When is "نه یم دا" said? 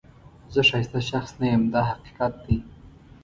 1.39-1.81